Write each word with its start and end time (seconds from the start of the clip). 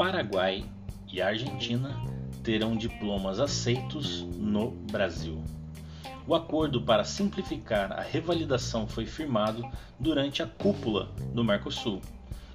Paraguai 0.00 0.64
e 1.12 1.20
Argentina 1.20 1.94
terão 2.42 2.74
diplomas 2.74 3.38
aceitos 3.38 4.22
no 4.38 4.70
Brasil. 4.90 5.44
O 6.26 6.34
acordo 6.34 6.80
para 6.80 7.04
simplificar 7.04 7.92
a 7.92 8.00
revalidação 8.00 8.88
foi 8.88 9.04
firmado 9.04 9.62
durante 9.98 10.42
a 10.42 10.46
cúpula 10.46 11.10
do 11.34 11.44
Mercosul. 11.44 12.00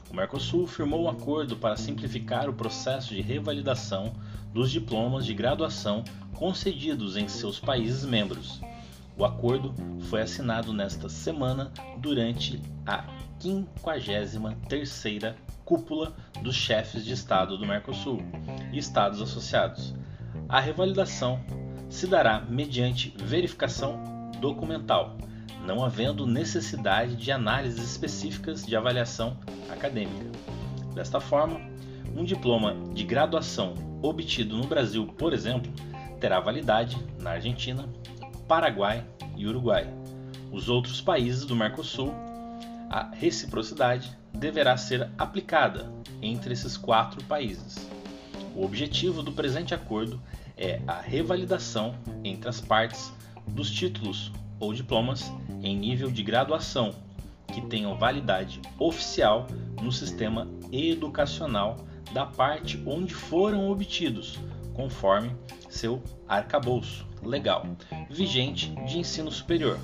O 0.10 0.16
Mercosul 0.16 0.66
firmou 0.66 1.04
um 1.04 1.08
acordo 1.08 1.56
para 1.56 1.78
simplificar 1.78 2.50
o 2.50 2.54
processo 2.54 3.14
de 3.14 3.22
revalidação 3.22 4.12
dos 4.52 4.72
diplomas 4.72 5.24
de 5.24 5.36
graduação 5.36 6.04
concedidos 6.34 7.16
em 7.16 7.28
seus 7.28 7.60
países 7.60 8.06
membros. 8.06 8.60
O 9.16 9.24
acordo 9.24 9.72
foi 10.10 10.24
assinado 10.24 10.74
nesta 10.74 11.08
semana 11.10 11.72
durante 12.00 12.60
a 12.88 13.06
53ª 13.40 15.36
Cúpula 15.66 16.14
dos 16.42 16.56
Chefes 16.56 17.04
de 17.04 17.12
Estado 17.12 17.58
do 17.58 17.66
Mercosul 17.66 18.22
e 18.72 18.78
Estados 18.78 19.20
Associados. 19.20 19.96
A 20.48 20.60
revalidação 20.60 21.44
se 21.90 22.06
dará 22.06 22.40
mediante 22.42 23.14
verificação 23.18 24.00
documental, 24.40 25.18
não 25.66 25.84
havendo 25.84 26.28
necessidade 26.28 27.16
de 27.16 27.32
análises 27.32 27.84
específicas 27.84 28.64
de 28.64 28.76
avaliação 28.76 29.38
acadêmica. 29.70 30.26
Desta 30.94 31.20
forma, 31.20 31.60
um 32.16 32.24
diploma 32.24 32.76
de 32.94 33.04
graduação 33.04 33.74
obtido 34.02 34.56
no 34.56 34.68
Brasil, 34.68 35.08
por 35.18 35.34
exemplo, 35.34 35.72
terá 36.20 36.40
validade 36.40 36.98
na 37.20 37.32
Argentina, 37.32 37.90
Paraguai 38.48 39.04
e 39.36 39.48
Uruguai. 39.48 39.92
Os 40.52 40.70
outros 40.70 41.02
países 41.02 41.44
do 41.44 41.56
Mercosul, 41.56 42.14
a 42.96 43.10
reciprocidade 43.12 44.18
deverá 44.34 44.78
ser 44.78 45.10
aplicada 45.18 45.92
entre 46.22 46.54
esses 46.54 46.78
quatro 46.78 47.22
países. 47.26 47.90
O 48.56 48.64
objetivo 48.64 49.22
do 49.22 49.34
presente 49.34 49.74
acordo 49.74 50.22
é 50.56 50.80
a 50.88 51.02
revalidação 51.02 51.94
entre 52.24 52.48
as 52.48 52.62
partes 52.62 53.12
dos 53.46 53.70
títulos 53.70 54.32
ou 54.62 54.74
diplomas 54.74 55.30
em 55.62 55.78
nível 55.78 56.10
de 56.10 56.24
graduação 56.24 56.96
que 57.54 57.60
tenham 57.68 57.98
validade 57.98 58.62
oficial 58.80 59.46
no 59.82 59.92
sistema 59.92 60.48
educacional 60.72 61.76
da 62.14 62.26
parte 62.26 62.82
onde 62.86 63.14
foram 63.14 63.70
obtidos, 63.70 64.40
conforme 64.74 65.36
seu 65.70 66.02
arcabouço 66.30 67.06
legal 67.22 67.66
vigente 68.10 68.74
de 68.86 69.00
ensino 69.00 69.30
superior. 69.30 69.78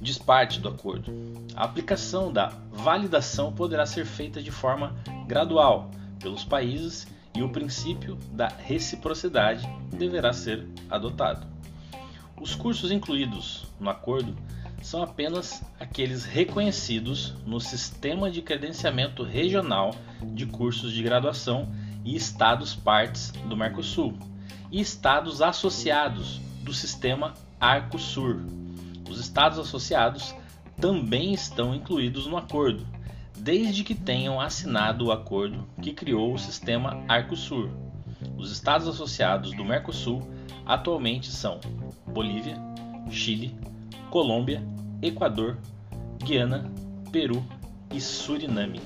Diz 0.00 0.18
parte 0.18 0.60
do 0.60 0.68
acordo. 0.68 1.12
A 1.54 1.64
aplicação 1.64 2.32
da 2.32 2.52
validação 2.70 3.52
poderá 3.52 3.86
ser 3.86 4.04
feita 4.04 4.42
de 4.42 4.50
forma 4.50 4.94
gradual 5.26 5.90
pelos 6.20 6.44
países 6.44 7.06
e 7.34 7.42
o 7.42 7.48
princípio 7.48 8.16
da 8.32 8.48
reciprocidade 8.48 9.68
deverá 9.90 10.32
ser 10.32 10.66
adotado. 10.90 11.46
Os 12.40 12.54
cursos 12.54 12.90
incluídos 12.90 13.66
no 13.80 13.90
acordo 13.90 14.36
são 14.82 15.02
apenas 15.02 15.62
aqueles 15.80 16.24
reconhecidos 16.24 17.34
no 17.46 17.58
Sistema 17.58 18.30
de 18.30 18.42
Credenciamento 18.42 19.22
Regional 19.22 19.94
de 20.22 20.44
Cursos 20.44 20.92
de 20.92 21.02
Graduação 21.02 21.72
e 22.04 22.14
Estados 22.14 22.74
partes 22.74 23.30
do 23.48 23.56
Mercosul 23.56 24.14
e 24.70 24.80
estados 24.80 25.40
associados 25.40 26.38
do 26.62 26.74
Sistema 26.74 27.32
Arcosur. 27.58 28.40
Os 29.08 29.20
estados 29.20 29.58
associados 29.58 30.34
também 30.80 31.32
estão 31.32 31.74
incluídos 31.74 32.26
no 32.26 32.36
acordo, 32.36 32.86
desde 33.36 33.84
que 33.84 33.94
tenham 33.94 34.40
assinado 34.40 35.06
o 35.06 35.12
acordo 35.12 35.68
que 35.80 35.92
criou 35.92 36.34
o 36.34 36.38
sistema 36.38 37.04
Arcosur. 37.08 37.68
Os 38.36 38.50
estados 38.50 38.88
associados 38.88 39.52
do 39.52 39.64
Mercosul 39.64 40.22
atualmente 40.64 41.30
são 41.30 41.60
Bolívia, 42.06 42.56
Chile, 43.10 43.54
Colômbia, 44.10 44.62
Equador, 45.02 45.58
Guiana, 46.22 46.70
Peru 47.12 47.44
e 47.92 48.00
Suriname. 48.00 48.80